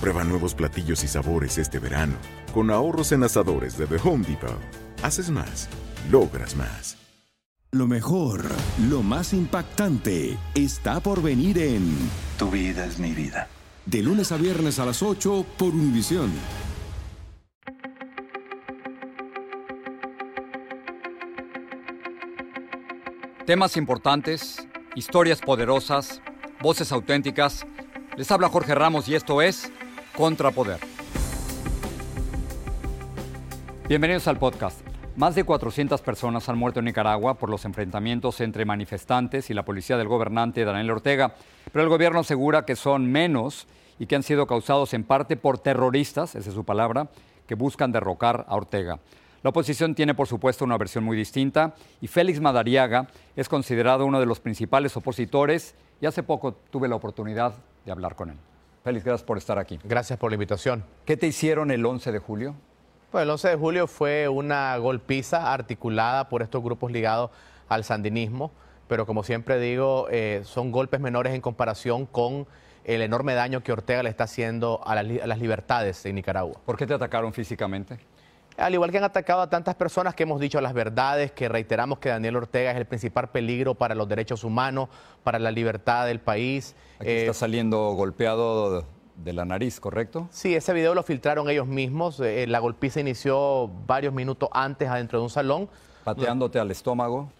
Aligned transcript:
Prueba 0.00 0.24
nuevos 0.24 0.54
platillos 0.54 1.02
y 1.04 1.08
sabores 1.08 1.56
este 1.56 1.78
verano, 1.78 2.16
con 2.52 2.70
ahorros 2.70 3.12
en 3.12 3.22
asadores 3.22 3.78
de 3.78 3.86
The 3.86 3.96
Home 4.04 4.26
Depot. 4.26 4.60
Haces 5.02 5.30
más, 5.30 5.68
logras 6.10 6.54
más. 6.54 6.98
Lo 7.72 7.86
mejor, 7.86 8.44
lo 8.88 9.02
más 9.02 9.32
impactante, 9.32 10.36
está 10.54 11.00
por 11.00 11.22
venir 11.22 11.58
en 11.58 11.96
Tu 12.38 12.50
vida 12.50 12.84
es 12.84 12.98
mi 12.98 13.12
vida. 13.12 13.48
De 13.86 14.02
lunes 14.02 14.32
a 14.32 14.36
viernes 14.36 14.78
a 14.78 14.84
las 14.84 15.02
8 15.02 15.46
por 15.56 15.68
Univisión. 15.74 16.30
Temas 23.46 23.76
importantes, 23.76 24.66
historias 24.94 25.40
poderosas, 25.40 26.20
voces 26.60 26.92
auténticas. 26.92 27.66
Les 28.16 28.30
habla 28.30 28.48
Jorge 28.48 28.74
Ramos 28.74 29.08
y 29.08 29.14
esto 29.14 29.40
es 29.40 29.70
Contrapoder. 30.16 30.78
Bienvenidos 33.86 34.26
al 34.28 34.38
podcast. 34.38 34.80
Más 35.14 35.34
de 35.34 35.44
400 35.44 36.00
personas 36.00 36.48
han 36.48 36.56
muerto 36.56 36.78
en 36.78 36.86
Nicaragua 36.86 37.34
por 37.34 37.50
los 37.50 37.66
enfrentamientos 37.66 38.40
entre 38.40 38.64
manifestantes 38.64 39.50
y 39.50 39.54
la 39.54 39.66
policía 39.66 39.98
del 39.98 40.08
gobernante 40.08 40.64
Daniel 40.64 40.90
Ortega, 40.90 41.34
pero 41.70 41.82
el 41.82 41.90
gobierno 41.90 42.20
asegura 42.20 42.64
que 42.64 42.76
son 42.76 43.06
menos 43.12 43.66
y 43.98 44.06
que 44.06 44.16
han 44.16 44.22
sido 44.22 44.46
causados 44.46 44.94
en 44.94 45.04
parte 45.04 45.36
por 45.36 45.58
terroristas, 45.58 46.34
esa 46.34 46.48
es 46.48 46.54
su 46.54 46.64
palabra, 46.64 47.10
que 47.46 47.54
buscan 47.54 47.92
derrocar 47.92 48.46
a 48.48 48.56
Ortega. 48.56 48.98
La 49.42 49.50
oposición 49.50 49.94
tiene, 49.94 50.14
por 50.14 50.28
supuesto, 50.28 50.64
una 50.64 50.78
versión 50.78 51.04
muy 51.04 51.16
distinta 51.16 51.74
y 52.00 52.06
Félix 52.06 52.40
Madariaga 52.40 53.06
es 53.36 53.50
considerado 53.50 54.06
uno 54.06 54.18
de 54.18 54.26
los 54.26 54.40
principales 54.40 54.96
opositores 54.96 55.74
y 56.00 56.06
hace 56.06 56.22
poco 56.22 56.54
tuve 56.70 56.88
la 56.88 56.96
oportunidad 56.96 57.54
de 57.84 57.92
hablar 57.92 58.16
con 58.16 58.30
él. 58.30 58.36
Félix, 58.86 59.04
gracias 59.04 59.26
por 59.26 59.36
estar 59.36 59.58
aquí. 59.58 59.80
Gracias 59.82 60.16
por 60.16 60.30
la 60.30 60.36
invitación. 60.36 60.84
¿Qué 61.04 61.16
te 61.16 61.26
hicieron 61.26 61.72
el 61.72 61.84
11 61.84 62.12
de 62.12 62.20
julio? 62.20 62.54
Pues 63.10 63.24
el 63.24 63.30
11 63.30 63.48
de 63.48 63.56
julio 63.56 63.88
fue 63.88 64.28
una 64.28 64.76
golpiza 64.76 65.52
articulada 65.52 66.28
por 66.28 66.40
estos 66.40 66.62
grupos 66.62 66.92
ligados 66.92 67.32
al 67.68 67.82
sandinismo, 67.82 68.52
pero 68.86 69.04
como 69.04 69.24
siempre 69.24 69.58
digo, 69.58 70.06
eh, 70.12 70.42
son 70.44 70.70
golpes 70.70 71.00
menores 71.00 71.34
en 71.34 71.40
comparación 71.40 72.06
con 72.06 72.46
el 72.84 73.02
enorme 73.02 73.34
daño 73.34 73.60
que 73.64 73.72
Ortega 73.72 74.04
le 74.04 74.10
está 74.10 74.22
haciendo 74.22 74.80
a, 74.86 74.94
la, 74.94 75.00
a 75.00 75.26
las 75.26 75.40
libertades 75.40 76.06
en 76.06 76.14
Nicaragua. 76.14 76.54
¿Por 76.64 76.76
qué 76.76 76.86
te 76.86 76.94
atacaron 76.94 77.32
físicamente? 77.32 77.98
Al 78.56 78.72
igual 78.72 78.90
que 78.90 78.98
han 78.98 79.04
atacado 79.04 79.42
a 79.42 79.50
tantas 79.50 79.74
personas 79.74 80.14
que 80.14 80.22
hemos 80.22 80.40
dicho 80.40 80.60
las 80.62 80.72
verdades, 80.72 81.30
que 81.32 81.48
reiteramos 81.48 81.98
que 81.98 82.08
Daniel 82.08 82.36
Ortega 82.36 82.70
es 82.70 82.76
el 82.78 82.86
principal 82.86 83.28
peligro 83.28 83.74
para 83.74 83.94
los 83.94 84.08
derechos 84.08 84.44
humanos, 84.44 84.88
para 85.22 85.38
la 85.38 85.50
libertad 85.50 86.06
del 86.06 86.20
país. 86.20 86.74
Aquí 86.98 87.10
está 87.10 87.34
saliendo 87.34 87.92
golpeado 87.92 88.84
de 89.16 89.32
la 89.34 89.44
nariz, 89.44 89.78
¿correcto? 89.78 90.28
Sí, 90.30 90.54
ese 90.54 90.72
video 90.72 90.94
lo 90.94 91.02
filtraron 91.02 91.50
ellos 91.50 91.66
mismos. 91.66 92.18
Eh, 92.20 92.46
la 92.46 92.58
golpiza 92.58 93.00
inició 93.00 93.68
varios 93.86 94.14
minutos 94.14 94.48
antes 94.52 94.88
adentro 94.88 95.18
de 95.18 95.24
un 95.24 95.30
salón. 95.30 95.68
¿Pateándote 96.04 96.58
al 96.58 96.70
estómago? 96.70 97.30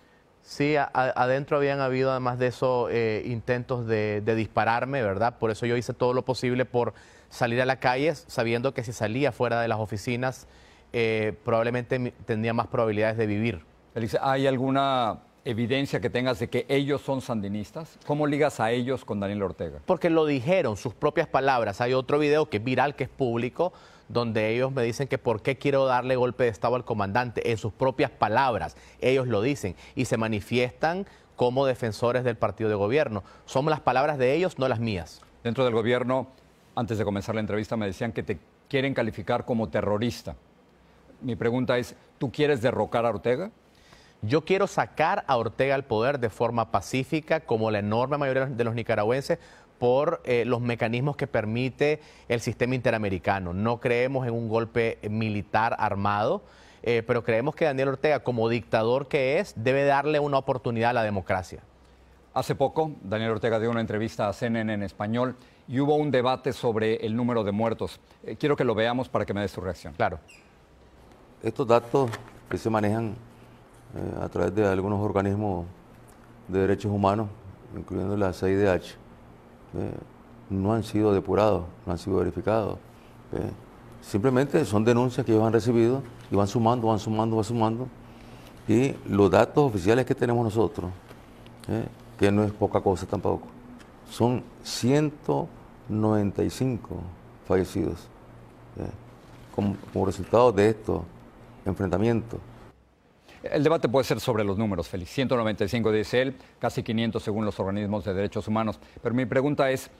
Sí, 0.42 0.76
a- 0.76 0.90
adentro 0.92 1.56
habían 1.56 1.80
habido 1.80 2.10
además 2.10 2.38
de 2.38 2.48
eso 2.48 2.88
eh, 2.90 3.22
intentos 3.26 3.86
de, 3.86 4.20
de 4.20 4.34
dispararme, 4.34 5.02
¿verdad? 5.02 5.38
Por 5.38 5.50
eso 5.50 5.64
yo 5.64 5.76
hice 5.78 5.94
todo 5.94 6.12
lo 6.12 6.24
posible 6.26 6.66
por 6.66 6.92
salir 7.30 7.60
a 7.62 7.64
la 7.66 7.80
calle, 7.80 8.14
sabiendo 8.14 8.72
que 8.74 8.84
si 8.84 8.92
salía 8.92 9.32
fuera 9.32 9.60
de 9.60 9.68
las 9.68 9.78
oficinas, 9.80 10.46
eh, 10.98 11.34
probablemente 11.44 12.14
tendría 12.24 12.54
más 12.54 12.68
probabilidades 12.68 13.18
de 13.18 13.26
vivir. 13.26 13.60
¿hay 14.22 14.46
alguna 14.46 15.18
evidencia 15.44 16.00
que 16.00 16.08
tengas 16.08 16.38
de 16.38 16.48
que 16.48 16.64
ellos 16.70 17.02
son 17.02 17.20
sandinistas? 17.20 17.98
¿Cómo 18.06 18.26
ligas 18.26 18.60
a 18.60 18.70
ellos 18.70 19.04
con 19.04 19.20
Daniel 19.20 19.42
Ortega? 19.42 19.80
Porque 19.84 20.08
lo 20.08 20.24
dijeron, 20.24 20.78
sus 20.78 20.94
propias 20.94 21.28
palabras. 21.28 21.82
Hay 21.82 21.92
otro 21.92 22.18
video 22.18 22.48
que 22.48 22.56
es 22.56 22.64
viral, 22.64 22.96
que 22.96 23.04
es 23.04 23.10
público, 23.10 23.74
donde 24.08 24.54
ellos 24.54 24.72
me 24.72 24.82
dicen 24.84 25.06
que 25.06 25.18
por 25.18 25.42
qué 25.42 25.58
quiero 25.58 25.84
darle 25.84 26.16
golpe 26.16 26.44
de 26.44 26.48
Estado 26.48 26.76
al 26.76 26.86
comandante. 26.86 27.50
En 27.50 27.58
sus 27.58 27.74
propias 27.74 28.10
palabras, 28.10 28.74
ellos 29.02 29.26
lo 29.26 29.42
dicen. 29.42 29.76
Y 29.96 30.06
se 30.06 30.16
manifiestan 30.16 31.04
como 31.36 31.66
defensores 31.66 32.24
del 32.24 32.36
partido 32.36 32.70
de 32.70 32.76
gobierno. 32.76 33.22
Son 33.44 33.66
las 33.66 33.80
palabras 33.80 34.16
de 34.16 34.32
ellos, 34.32 34.58
no 34.58 34.66
las 34.66 34.80
mías. 34.80 35.20
Dentro 35.44 35.62
del 35.62 35.74
gobierno, 35.74 36.28
antes 36.74 36.96
de 36.96 37.04
comenzar 37.04 37.34
la 37.34 37.42
entrevista, 37.42 37.76
me 37.76 37.84
decían 37.84 38.12
que 38.12 38.22
te 38.22 38.38
quieren 38.70 38.94
calificar 38.94 39.44
como 39.44 39.68
terrorista. 39.68 40.36
Mi 41.20 41.36
pregunta 41.36 41.78
es, 41.78 41.94
¿tú 42.18 42.30
quieres 42.30 42.62
derrocar 42.62 43.06
a 43.06 43.10
Ortega? 43.10 43.50
Yo 44.22 44.44
quiero 44.44 44.66
sacar 44.66 45.24
a 45.26 45.36
Ortega 45.36 45.74
al 45.74 45.84
poder 45.84 46.18
de 46.18 46.30
forma 46.30 46.70
pacífica, 46.70 47.40
como 47.40 47.70
la 47.70 47.78
enorme 47.78 48.18
mayoría 48.18 48.46
de 48.46 48.64
los 48.64 48.74
nicaragüenses, 48.74 49.38
por 49.78 50.22
eh, 50.24 50.44
los 50.46 50.60
mecanismos 50.60 51.16
que 51.16 51.26
permite 51.26 52.00
el 52.28 52.40
sistema 52.40 52.74
interamericano. 52.74 53.52
No 53.52 53.78
creemos 53.78 54.26
en 54.26 54.32
un 54.32 54.48
golpe 54.48 54.98
militar 55.10 55.76
armado, 55.78 56.42
eh, 56.82 57.02
pero 57.06 57.24
creemos 57.24 57.54
que 57.54 57.66
Daniel 57.66 57.88
Ortega, 57.88 58.20
como 58.20 58.48
dictador 58.48 59.08
que 59.08 59.38
es, 59.38 59.54
debe 59.56 59.84
darle 59.84 60.18
una 60.18 60.38
oportunidad 60.38 60.90
a 60.90 60.94
la 60.94 61.02
democracia. 61.02 61.60
Hace 62.32 62.54
poco, 62.54 62.92
Daniel 63.02 63.32
Ortega 63.32 63.58
dio 63.58 63.70
una 63.70 63.80
entrevista 63.80 64.28
a 64.28 64.32
CNN 64.32 64.72
en 64.72 64.82
español 64.82 65.36
y 65.68 65.80
hubo 65.80 65.96
un 65.96 66.10
debate 66.10 66.52
sobre 66.52 66.96
el 66.96 67.16
número 67.16 67.44
de 67.44 67.52
muertos. 67.52 68.00
Eh, 68.24 68.36
quiero 68.36 68.56
que 68.56 68.64
lo 68.64 68.74
veamos 68.74 69.08
para 69.08 69.24
que 69.24 69.34
me 69.34 69.40
des 69.40 69.52
tu 69.52 69.60
reacción. 69.60 69.94
Claro. 69.94 70.18
Estos 71.42 71.66
datos 71.66 72.10
que 72.48 72.56
se 72.56 72.70
manejan 72.70 73.14
eh, 73.94 74.20
a 74.22 74.28
través 74.28 74.54
de 74.54 74.66
algunos 74.66 75.00
organismos 75.00 75.66
de 76.48 76.60
derechos 76.60 76.90
humanos, 76.90 77.28
incluyendo 77.76 78.16
la 78.16 78.32
CIDH, 78.32 78.96
eh, 79.74 79.92
no 80.48 80.72
han 80.72 80.82
sido 80.82 81.12
depurados, 81.12 81.64
no 81.84 81.92
han 81.92 81.98
sido 81.98 82.16
verificados. 82.18 82.78
eh. 83.32 83.50
Simplemente 84.00 84.64
son 84.64 84.82
denuncias 84.84 85.26
que 85.26 85.32
ellos 85.32 85.44
han 85.44 85.52
recibido 85.52 86.00
y 86.30 86.36
van 86.36 86.46
sumando, 86.46 86.86
van 86.86 87.00
sumando, 87.00 87.36
van 87.36 87.44
sumando. 87.44 87.88
Y 88.68 88.94
los 89.08 89.30
datos 89.30 89.64
oficiales 89.64 90.06
que 90.06 90.14
tenemos 90.14 90.44
nosotros, 90.44 90.90
que 92.16 92.30
no 92.30 92.44
es 92.44 92.52
poca 92.52 92.80
cosa 92.80 93.04
tampoco, 93.06 93.48
son 94.08 94.44
195 94.62 96.96
fallecidos 97.48 98.06
como, 99.56 100.06
resultado 100.06 100.52
de 100.52 100.68
estos 100.68 101.00
enfrentamientos. 101.66 102.40
El 103.42 103.62
debate 103.62 103.88
puede 103.88 104.04
ser 104.04 104.20
sobre 104.20 104.44
los 104.44 104.58
números, 104.58 104.88
Félix. 104.88 105.10
195 105.10 105.92
dice 105.92 106.22
él, 106.22 106.36
casi 106.58 106.82
500 106.82 107.22
según 107.22 107.44
los 107.44 107.60
organismos 107.60 108.04
de 108.04 108.14
derechos 108.14 108.48
humanos. 108.48 108.80
Pero 109.02 109.14
mi 109.14 109.26
pregunta 109.26 109.70
es, 109.70 109.90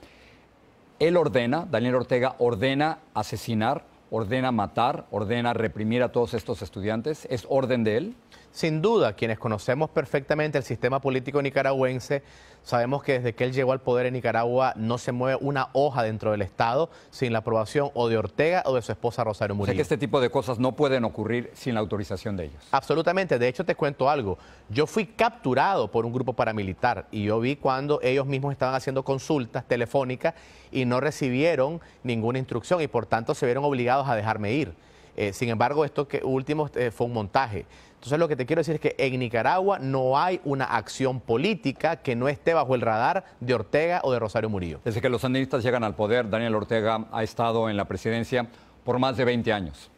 ¿él 0.99 1.17
ordena, 1.17 1.65
Daniel 1.69 1.95
Ortega 1.95 2.35
ordena 2.39 2.99
asesinar, 3.13 3.85
ordena 4.11 4.51
matar, 4.51 5.05
ordena 5.11 5.53
reprimir 5.53 6.03
a 6.03 6.11
todos 6.11 6.33
estos 6.33 6.61
estudiantes? 6.61 7.27
¿Es 7.29 7.45
orden 7.49 7.83
de 7.83 7.97
él? 7.97 8.15
Sin 8.51 8.81
duda, 8.81 9.13
quienes 9.13 9.39
conocemos 9.39 9.89
perfectamente 9.89 10.57
el 10.57 10.63
sistema 10.63 10.99
político 10.99 11.41
nicaragüense, 11.41 12.23
sabemos 12.63 13.03
que 13.03 13.13
desde 13.13 13.35
que 13.35 13.43
él 13.43 13.53
llegó 13.53 13.71
al 13.71 13.81
poder 13.81 14.07
en 14.07 14.13
Nicaragua 14.13 14.73
no 14.75 14.97
se 14.97 15.11
mueve 15.11 15.37
una 15.41 15.69
hoja 15.73 16.03
dentro 16.03 16.31
del 16.31 16.41
Estado 16.41 16.89
sin 17.11 17.33
la 17.33 17.39
aprobación 17.39 17.91
o 17.93 18.09
de 18.09 18.17
Ortega 18.17 18.63
o 18.65 18.75
de 18.75 18.81
su 18.81 18.91
esposa 18.91 19.23
Rosario 19.23 19.55
Murillo. 19.55 19.71
O 19.71 19.73
sea 19.73 19.75
que 19.75 19.81
este 19.83 19.97
tipo 19.97 20.19
de 20.19 20.29
cosas 20.29 20.59
no 20.59 20.75
pueden 20.75 21.03
ocurrir 21.03 21.51
sin 21.53 21.75
la 21.75 21.79
autorización 21.79 22.35
de 22.35 22.45
ellos. 22.45 22.63
Absolutamente. 22.71 23.39
De 23.39 23.47
hecho, 23.47 23.63
te 23.63 23.75
cuento 23.75 24.09
algo. 24.09 24.37
Yo 24.69 24.87
fui 24.87 25.05
capturado 25.05 25.89
por 25.89 26.05
un 26.05 26.11
grupo 26.11 26.33
paramilitar 26.33 27.07
y 27.11 27.23
yo 27.23 27.39
vi 27.39 27.55
cuando 27.55 27.99
ellos 28.01 28.25
mismos 28.25 28.51
estaban 28.51 28.75
haciendo 28.75 29.03
consultas 29.03 29.65
telefónicas 29.65 30.33
y 30.71 30.85
no 30.85 30.99
recibieron 30.99 31.79
ninguna 32.03 32.39
instrucción 32.39 32.81
y 32.81 32.87
por 32.87 33.05
tanto 33.05 33.33
se 33.33 33.45
vieron 33.45 33.63
obligados 33.63 34.07
a 34.07 34.15
dejarme 34.15 34.53
ir. 34.53 34.73
Eh, 35.17 35.33
sin 35.33 35.49
embargo, 35.49 35.83
esto 35.83 36.07
que 36.07 36.21
último 36.23 36.69
eh, 36.75 36.91
fue 36.91 37.07
un 37.07 37.13
montaje. 37.13 37.65
Entonces 37.97 38.19
lo 38.19 38.27
que 38.27 38.35
te 38.35 38.45
quiero 38.45 38.59
decir 38.59 38.75
es 38.75 38.81
que 38.81 38.95
en 38.99 39.19
Nicaragua 39.19 39.79
no 39.79 40.19
hay 40.19 40.39
una 40.45 40.65
acción 40.65 41.19
política 41.19 41.97
que 41.97 42.15
no 42.15 42.27
esté 42.27 42.53
bajo 42.53 42.75
el 42.75 42.81
radar 42.81 43.25
de 43.39 43.55
Ortega 43.55 44.01
o 44.03 44.13
de 44.13 44.19
Rosario 44.19 44.49
Murillo. 44.49 44.79
Desde 44.85 45.01
que 45.01 45.09
los 45.09 45.21
sandinistas 45.21 45.63
llegan 45.63 45.83
al 45.83 45.95
poder, 45.95 46.29
Daniel 46.29 46.55
Ortega 46.55 47.07
ha 47.11 47.23
estado 47.23 47.69
en 47.69 47.75
la 47.75 47.85
presidencia 47.85 48.47
por 48.83 48.99
más 48.99 49.17
de 49.17 49.25
20 49.25 49.51
años. 49.51 49.89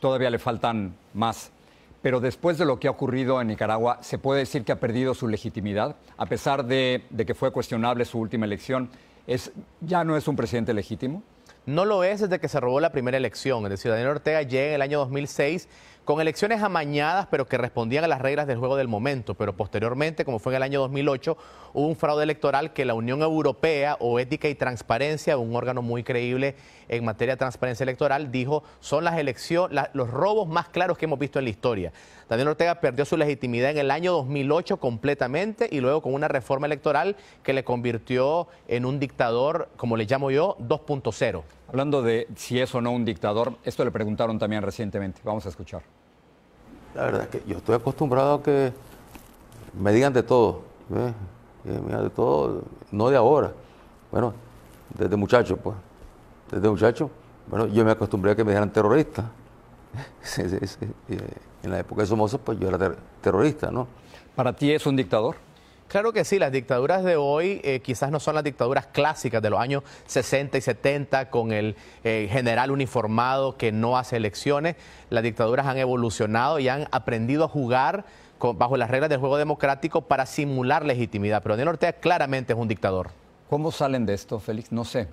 Todavía 0.00 0.28
le 0.28 0.38
faltan 0.38 0.94
más. 1.14 1.50
Pero 2.02 2.20
después 2.20 2.58
de 2.58 2.66
lo 2.66 2.78
que 2.78 2.88
ha 2.88 2.90
ocurrido 2.90 3.40
en 3.40 3.48
Nicaragua, 3.48 3.98
¿se 4.02 4.18
puede 4.18 4.40
decir 4.40 4.64
que 4.64 4.72
ha 4.72 4.80
perdido 4.80 5.14
su 5.14 5.26
legitimidad? 5.26 5.96
A 6.18 6.26
pesar 6.26 6.66
de, 6.66 7.04
de 7.10 7.24
que 7.24 7.34
fue 7.34 7.50
cuestionable 7.50 8.04
su 8.04 8.18
última 8.18 8.44
elección, 8.44 8.90
¿es, 9.26 9.52
¿ya 9.80 10.04
no 10.04 10.16
es 10.16 10.28
un 10.28 10.36
presidente 10.36 10.74
legítimo? 10.74 11.22
No 11.64 11.84
lo 11.84 12.02
es 12.02 12.20
desde 12.20 12.40
que 12.40 12.48
se 12.48 12.58
robó 12.58 12.80
la 12.80 12.90
primera 12.90 13.16
elección. 13.16 13.62
Es 13.64 13.70
decir, 13.70 13.92
Daniel 13.92 14.08
Ortega 14.08 14.42
llega 14.42 14.68
en 14.70 14.74
el 14.74 14.82
año 14.82 14.98
2006 14.98 15.68
con 16.04 16.20
elecciones 16.20 16.62
amañadas, 16.62 17.26
pero 17.30 17.46
que 17.46 17.56
respondían 17.58 18.04
a 18.04 18.08
las 18.08 18.20
reglas 18.20 18.46
del 18.46 18.58
juego 18.58 18.76
del 18.76 18.88
momento. 18.88 19.34
Pero 19.34 19.54
posteriormente, 19.56 20.24
como 20.24 20.38
fue 20.38 20.52
en 20.52 20.56
el 20.56 20.62
año 20.64 20.80
2008, 20.80 21.36
hubo 21.74 21.86
un 21.86 21.96
fraude 21.96 22.24
electoral 22.24 22.72
que 22.72 22.84
la 22.84 22.94
Unión 22.94 23.22
Europea 23.22 23.96
o 24.00 24.18
Ética 24.18 24.48
y 24.48 24.54
Transparencia, 24.54 25.36
un 25.38 25.54
órgano 25.54 25.82
muy 25.82 26.02
creíble 26.02 26.56
en 26.88 27.04
materia 27.04 27.34
de 27.34 27.38
transparencia 27.38 27.84
electoral, 27.84 28.30
dijo 28.30 28.62
son 28.80 29.04
las 29.04 29.18
elecciones, 29.18 29.88
los 29.92 30.10
robos 30.10 30.48
más 30.48 30.68
claros 30.68 30.98
que 30.98 31.04
hemos 31.04 31.18
visto 31.18 31.38
en 31.38 31.44
la 31.44 31.50
historia. 31.50 31.92
Daniel 32.28 32.48
Ortega 32.48 32.80
perdió 32.80 33.04
su 33.04 33.16
legitimidad 33.16 33.70
en 33.70 33.78
el 33.78 33.90
año 33.90 34.12
2008 34.12 34.78
completamente 34.78 35.68
y 35.70 35.80
luego 35.80 36.02
con 36.02 36.14
una 36.14 36.28
reforma 36.28 36.66
electoral 36.66 37.16
que 37.42 37.52
le 37.52 37.64
convirtió 37.64 38.48
en 38.68 38.86
un 38.86 38.98
dictador, 38.98 39.68
como 39.76 39.96
le 39.96 40.06
llamo 40.06 40.30
yo, 40.30 40.56
2.0. 40.58 41.42
Hablando 41.72 42.02
de 42.02 42.28
si 42.36 42.60
es 42.60 42.74
o 42.74 42.82
no 42.82 42.90
un 42.90 43.02
dictador, 43.02 43.56
esto 43.64 43.82
le 43.82 43.90
preguntaron 43.90 44.38
también 44.38 44.62
recientemente. 44.62 45.22
Vamos 45.24 45.46
a 45.46 45.48
escuchar. 45.48 45.80
La 46.94 47.04
verdad 47.04 47.22
es 47.22 47.28
que 47.28 47.42
yo 47.48 47.56
estoy 47.56 47.76
acostumbrado 47.76 48.34
a 48.34 48.42
que 48.42 48.74
me 49.80 49.90
digan 49.90 50.12
de 50.12 50.22
todo. 50.22 50.60
¿eh? 50.94 51.12
De 51.64 52.10
todo, 52.10 52.64
no 52.90 53.08
de 53.08 53.16
ahora. 53.16 53.52
Bueno, 54.10 54.34
desde 54.98 55.16
muchacho, 55.16 55.56
pues. 55.56 55.74
Desde 56.50 56.68
muchacho, 56.68 57.10
bueno, 57.46 57.66
yo 57.68 57.86
me 57.86 57.92
acostumbré 57.92 58.32
a 58.32 58.36
que 58.36 58.44
me 58.44 58.50
dijeran 58.50 58.70
terrorista. 58.70 59.30
en 61.62 61.70
la 61.70 61.78
época 61.78 62.02
de 62.02 62.06
Somoza, 62.06 62.36
pues 62.36 62.58
yo 62.58 62.68
era 62.68 62.94
terrorista, 63.22 63.70
¿no? 63.70 63.88
¿Para 64.36 64.52
ti 64.52 64.72
es 64.72 64.84
un 64.84 64.94
dictador? 64.94 65.36
Claro 65.88 66.12
que 66.12 66.24
sí, 66.24 66.38
las 66.38 66.52
dictaduras 66.52 67.04
de 67.04 67.16
hoy 67.16 67.60
eh, 67.64 67.80
quizás 67.80 68.10
no 68.10 68.18
son 68.18 68.34
las 68.34 68.44
dictaduras 68.44 68.86
clásicas 68.86 69.42
de 69.42 69.50
los 69.50 69.60
años 69.60 69.82
60 70.06 70.56
y 70.56 70.60
70 70.60 71.28
con 71.28 71.52
el 71.52 71.76
eh, 72.02 72.28
general 72.30 72.70
uniformado 72.70 73.56
que 73.58 73.72
no 73.72 73.98
hace 73.98 74.16
elecciones. 74.16 74.76
Las 75.10 75.22
dictaduras 75.22 75.66
han 75.66 75.76
evolucionado 75.76 76.58
y 76.58 76.68
han 76.68 76.88
aprendido 76.92 77.44
a 77.44 77.48
jugar 77.48 78.06
bajo 78.52 78.76
las 78.76 78.90
reglas 78.90 79.10
del 79.10 79.20
juego 79.20 79.36
democrático 79.36 80.02
para 80.02 80.26
simular 80.26 80.84
legitimidad. 80.84 81.42
Pero 81.42 81.54
Daniel 81.54 81.68
Ortega 81.68 81.92
claramente 81.92 82.52
es 82.52 82.58
un 82.58 82.68
dictador. 82.68 83.10
¿Cómo 83.48 83.70
salen 83.70 84.06
de 84.06 84.14
esto, 84.14 84.40
Félix? 84.40 84.72
No 84.72 84.84
sé. 84.84 85.08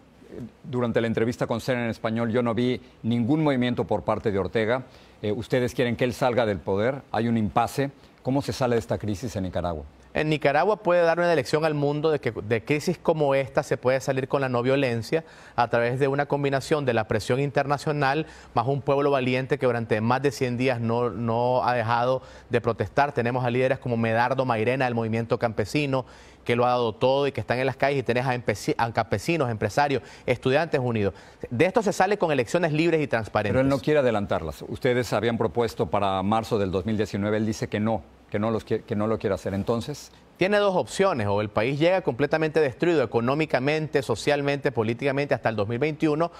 Durante 0.63 1.01
la 1.01 1.07
entrevista 1.07 1.45
con 1.45 1.59
Cena 1.59 1.83
en 1.83 1.89
español 1.89 2.31
yo 2.31 2.41
no 2.41 2.53
vi 2.53 2.79
ningún 3.03 3.43
movimiento 3.43 3.83
por 3.85 4.03
parte 4.03 4.31
de 4.31 4.39
Ortega. 4.39 4.83
Eh, 5.21 5.31
ustedes 5.31 5.75
quieren 5.75 5.95
que 5.95 6.05
él 6.05 6.13
salga 6.13 6.45
del 6.45 6.59
poder, 6.59 7.01
hay 7.11 7.27
un 7.27 7.37
impasse. 7.37 7.91
¿Cómo 8.23 8.41
se 8.41 8.53
sale 8.53 8.75
de 8.75 8.79
esta 8.79 8.97
crisis 8.97 9.35
en 9.35 9.43
Nicaragua? 9.43 9.83
En 10.19 10.27
Nicaragua 10.27 10.83
puede 10.83 11.01
dar 11.01 11.17
una 11.17 11.33
lección 11.33 11.63
al 11.63 11.75
mundo 11.75 12.11
de 12.11 12.19
que 12.19 12.31
de 12.31 12.61
crisis 12.61 12.97
como 12.97 13.35
esta 13.35 13.63
se 13.63 13.77
puede 13.77 14.01
salir 14.01 14.27
con 14.27 14.41
la 14.41 14.49
no 14.49 14.61
violencia 14.61 15.23
a 15.55 15.69
través 15.69 15.97
de 15.97 16.09
una 16.09 16.25
combinación 16.25 16.83
de 16.83 16.93
la 16.93 17.07
presión 17.07 17.39
internacional 17.39 18.25
más 18.53 18.67
un 18.67 18.81
pueblo 18.81 19.11
valiente 19.11 19.57
que 19.57 19.65
durante 19.65 20.01
más 20.01 20.21
de 20.21 20.31
100 20.31 20.57
días 20.57 20.81
no, 20.81 21.09
no 21.09 21.63
ha 21.63 21.73
dejado 21.73 22.21
de 22.49 22.59
protestar. 22.59 23.13
Tenemos 23.13 23.45
a 23.45 23.49
líderes 23.49 23.79
como 23.79 23.95
Medardo 23.95 24.43
Mairena 24.43 24.83
del 24.83 24.93
movimiento 24.93 25.39
campesino 25.39 26.05
que 26.43 26.57
lo 26.57 26.65
ha 26.65 26.69
dado 26.71 26.93
todo 26.93 27.25
y 27.25 27.31
que 27.31 27.39
están 27.39 27.59
en 27.59 27.65
las 27.65 27.77
calles 27.77 28.01
y 28.01 28.03
tenés 28.03 28.25
a, 28.25 28.91
campesinos, 28.91 29.49
empresarios, 29.49 30.03
estudiantes 30.25 30.81
unidos. 30.81 31.13
De 31.49 31.63
esto 31.63 31.81
se 31.81 31.93
sale 31.93 32.17
con 32.17 32.29
elecciones 32.33 32.73
libres 32.73 33.01
y 33.01 33.07
transparentes. 33.07 33.53
Pero 33.53 33.61
él 33.61 33.69
no 33.69 33.79
quiere 33.79 34.01
adelantarlas. 34.01 34.65
Ustedes 34.67 35.13
habían 35.13 35.37
propuesto 35.37 35.89
para 35.89 36.21
marzo 36.23 36.59
del 36.59 36.71
2019, 36.71 37.37
él 37.37 37.45
dice 37.45 37.69
que 37.69 37.79
no 37.79 38.18
que 38.29 38.39
no, 38.39 38.51
los, 38.51 38.63
que 38.63 38.95
no 38.95 39.07
lo 39.07 39.17
quiere 39.17 39.35
hacer. 39.35 39.53
Entonces... 39.53 40.11
Tiene 40.37 40.57
dos 40.59 40.73
opciones, 40.77 41.27
o 41.27 41.41
el 41.41 41.49
país 41.49 41.77
llega 41.77 41.99
completamente 41.99 42.61
destruido 42.61 43.03
económicamente, 43.03 44.01
socialmente, 44.01 44.71
políticamente 44.71 45.33
hasta 45.33 45.49
el 45.49 45.57
2021, 45.57 46.31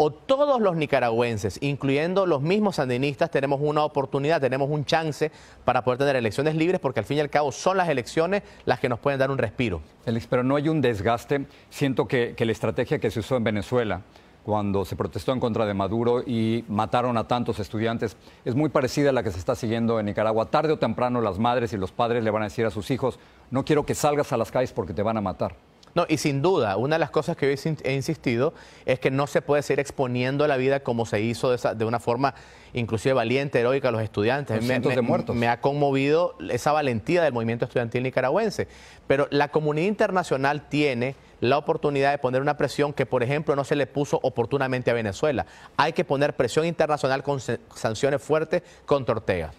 o 0.00 0.12
todos 0.12 0.60
los 0.60 0.76
nicaragüenses, 0.76 1.58
incluyendo 1.60 2.24
los 2.24 2.40
mismos 2.40 2.76
sandinistas, 2.76 3.32
tenemos 3.32 3.58
una 3.60 3.82
oportunidad, 3.82 4.40
tenemos 4.40 4.70
un 4.70 4.84
chance 4.84 5.32
para 5.64 5.82
poder 5.82 5.98
tener 5.98 6.14
elecciones 6.14 6.54
libres, 6.54 6.78
porque 6.80 7.00
al 7.00 7.06
fin 7.06 7.16
y 7.16 7.20
al 7.20 7.30
cabo 7.30 7.50
son 7.50 7.76
las 7.76 7.88
elecciones 7.88 8.44
las 8.64 8.78
que 8.78 8.88
nos 8.88 9.00
pueden 9.00 9.18
dar 9.18 9.32
un 9.32 9.38
respiro. 9.38 9.82
Félix, 10.04 10.28
pero 10.28 10.44
no 10.44 10.54
hay 10.54 10.68
un 10.68 10.80
desgaste. 10.80 11.46
Siento 11.68 12.06
que, 12.06 12.34
que 12.36 12.44
la 12.44 12.52
estrategia 12.52 13.00
que 13.00 13.10
se 13.10 13.18
usó 13.18 13.36
en 13.36 13.42
Venezuela, 13.42 14.02
cuando 14.48 14.86
se 14.86 14.96
protestó 14.96 15.34
en 15.34 15.40
contra 15.40 15.66
de 15.66 15.74
Maduro 15.74 16.22
y 16.26 16.64
mataron 16.68 17.18
a 17.18 17.28
tantos 17.28 17.58
estudiantes, 17.58 18.16
es 18.46 18.54
muy 18.54 18.70
parecida 18.70 19.10
a 19.10 19.12
la 19.12 19.22
que 19.22 19.30
se 19.30 19.38
está 19.38 19.54
siguiendo 19.54 20.00
en 20.00 20.06
Nicaragua. 20.06 20.46
Tarde 20.46 20.72
o 20.72 20.78
temprano 20.78 21.20
las 21.20 21.38
madres 21.38 21.74
y 21.74 21.76
los 21.76 21.92
padres 21.92 22.24
le 22.24 22.30
van 22.30 22.40
a 22.40 22.44
decir 22.46 22.64
a 22.64 22.70
sus 22.70 22.90
hijos, 22.90 23.18
no 23.50 23.66
quiero 23.66 23.84
que 23.84 23.94
salgas 23.94 24.32
a 24.32 24.38
las 24.38 24.50
calles 24.50 24.72
porque 24.72 24.94
te 24.94 25.02
van 25.02 25.18
a 25.18 25.20
matar. 25.20 25.54
No, 25.94 26.06
y 26.08 26.16
sin 26.16 26.40
duda, 26.40 26.78
una 26.78 26.96
de 26.96 27.00
las 27.00 27.10
cosas 27.10 27.36
que 27.36 27.54
he 27.84 27.92
insistido 27.92 28.54
es 28.86 28.98
que 28.98 29.10
no 29.10 29.26
se 29.26 29.42
puede 29.42 29.60
seguir 29.62 29.80
exponiendo 29.80 30.46
la 30.46 30.56
vida 30.56 30.80
como 30.80 31.04
se 31.04 31.20
hizo 31.20 31.54
de, 31.54 31.84
una 31.84 32.00
forma 32.00 32.34
inclusive 32.72 33.12
valiente, 33.12 33.60
heroica 33.60 33.88
a 33.88 33.92
los 33.92 34.00
estudiantes. 34.00 34.64
Me, 34.64 34.80
de 34.80 35.02
muertos. 35.02 35.36
me 35.36 35.48
ha 35.48 35.60
conmovido 35.60 36.36
esa 36.48 36.72
valentía 36.72 37.22
del 37.22 37.34
movimiento 37.34 37.66
estudiantil 37.66 38.02
nicaragüense. 38.02 38.66
Pero 39.06 39.28
la 39.30 39.48
comunidad 39.48 39.88
internacional 39.88 40.70
tiene 40.70 41.16
la 41.40 41.58
oportunidad 41.58 42.10
de 42.10 42.18
poner 42.18 42.42
una 42.42 42.56
presión 42.56 42.92
que, 42.92 43.06
por 43.06 43.22
ejemplo, 43.22 43.54
no 43.56 43.64
se 43.64 43.76
le 43.76 43.86
puso 43.86 44.18
oportunamente 44.22 44.90
a 44.90 44.94
Venezuela. 44.94 45.46
Hay 45.76 45.92
que 45.92 46.04
poner 46.04 46.34
presión 46.34 46.66
internacional 46.66 47.22
con 47.22 47.40
sanciones 47.40 48.22
fuertes 48.22 48.62
contra 48.86 49.14
Ortega. 49.14 49.52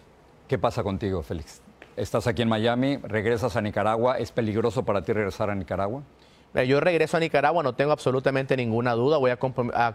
¿Qué 0.46 0.58
pasa 0.58 0.82
contigo, 0.82 1.22
Félix? 1.22 1.62
Estás 1.96 2.26
aquí 2.26 2.42
en 2.42 2.48
Miami, 2.48 2.96
regresas 2.98 3.56
a 3.56 3.60
Nicaragua. 3.60 4.18
¿Es 4.18 4.32
peligroso 4.32 4.84
para 4.84 5.02
ti 5.02 5.12
regresar 5.12 5.50
a 5.50 5.54
Nicaragua? 5.54 6.02
Yo 6.52 6.80
regreso 6.80 7.16
a 7.16 7.20
Nicaragua, 7.20 7.62
no 7.62 7.76
tengo 7.76 7.92
absolutamente 7.92 8.56
ninguna 8.56 8.94
duda, 8.94 9.18
voy 9.18 9.30
a, 9.30 9.36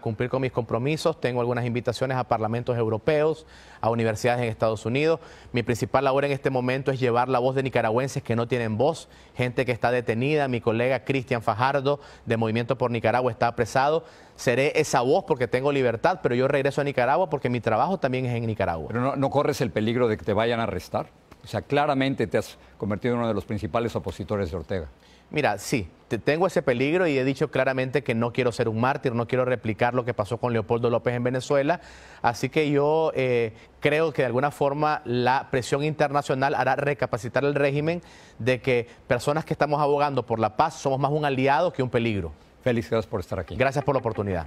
cumplir 0.00 0.30
con 0.30 0.40
mis 0.40 0.52
compromisos, 0.52 1.20
tengo 1.20 1.40
algunas 1.40 1.66
invitaciones 1.66 2.16
a 2.16 2.24
parlamentos 2.24 2.78
europeos, 2.78 3.44
a 3.82 3.90
universidades 3.90 4.42
en 4.42 4.48
Estados 4.48 4.86
Unidos. 4.86 5.20
Mi 5.52 5.62
principal 5.62 6.04
labor 6.04 6.24
en 6.24 6.32
este 6.32 6.48
momento 6.48 6.90
es 6.90 6.98
llevar 6.98 7.28
la 7.28 7.40
voz 7.40 7.56
de 7.56 7.62
nicaragüenses 7.62 8.22
que 8.22 8.36
no 8.36 8.48
tienen 8.48 8.78
voz, 8.78 9.10
gente 9.34 9.66
que 9.66 9.72
está 9.72 9.90
detenida, 9.90 10.48
mi 10.48 10.62
colega 10.62 11.04
Cristian 11.04 11.42
Fajardo 11.42 12.00
de 12.24 12.38
Movimiento 12.38 12.78
por 12.78 12.90
Nicaragua 12.90 13.30
está 13.30 13.48
apresado. 13.48 14.04
Seré 14.34 14.80
esa 14.80 15.02
voz 15.02 15.24
porque 15.24 15.48
tengo 15.48 15.72
libertad, 15.72 16.20
pero 16.22 16.34
yo 16.34 16.48
regreso 16.48 16.80
a 16.80 16.84
Nicaragua 16.84 17.28
porque 17.28 17.50
mi 17.50 17.60
trabajo 17.60 17.98
también 17.98 18.24
es 18.24 18.34
en 18.34 18.46
Nicaragua. 18.46 18.88
¿Pero 18.88 19.02
no, 19.02 19.16
no 19.16 19.28
corres 19.28 19.60
el 19.60 19.70
peligro 19.70 20.08
de 20.08 20.16
que 20.16 20.24
te 20.24 20.32
vayan 20.32 20.60
a 20.60 20.62
arrestar? 20.62 21.08
O 21.44 21.46
sea, 21.46 21.60
claramente 21.60 22.26
te 22.26 22.38
has 22.38 22.56
convertido 22.78 23.14
en 23.14 23.18
uno 23.20 23.28
de 23.28 23.34
los 23.34 23.44
principales 23.44 23.94
opositores 23.94 24.50
de 24.50 24.56
Ortega. 24.56 24.88
Mira, 25.30 25.58
sí, 25.58 25.88
tengo 26.24 26.46
ese 26.46 26.62
peligro 26.62 27.06
y 27.06 27.18
he 27.18 27.24
dicho 27.24 27.50
claramente 27.50 28.04
que 28.04 28.14
no 28.14 28.32
quiero 28.32 28.52
ser 28.52 28.68
un 28.68 28.80
mártir, 28.80 29.14
no 29.14 29.26
quiero 29.26 29.44
replicar 29.44 29.94
lo 29.94 30.04
que 30.04 30.14
pasó 30.14 30.38
con 30.38 30.52
Leopoldo 30.52 30.88
López 30.88 31.14
en 31.14 31.24
Venezuela. 31.24 31.80
Así 32.22 32.48
que 32.48 32.70
yo 32.70 33.10
eh, 33.14 33.52
creo 33.80 34.12
que 34.12 34.22
de 34.22 34.26
alguna 34.26 34.50
forma 34.52 35.02
la 35.04 35.48
presión 35.50 35.82
internacional 35.82 36.54
hará 36.54 36.76
recapacitar 36.76 37.44
el 37.44 37.54
régimen 37.54 38.02
de 38.38 38.60
que 38.60 38.86
personas 39.08 39.44
que 39.44 39.52
estamos 39.52 39.80
abogando 39.80 40.24
por 40.24 40.38
la 40.38 40.56
paz 40.56 40.74
somos 40.74 41.00
más 41.00 41.10
un 41.10 41.24
aliado 41.24 41.72
que 41.72 41.82
un 41.82 41.90
peligro. 41.90 42.32
Gracias 42.64 43.06
por 43.06 43.20
estar 43.20 43.38
aquí. 43.38 43.56
Gracias 43.56 43.84
por 43.84 43.94
la 43.94 44.00
oportunidad. 44.00 44.46